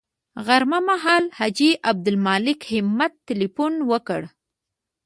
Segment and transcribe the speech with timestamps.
[0.45, 4.21] غرمه مهال حاجي عبدالمالک همت تیلفون وکړ.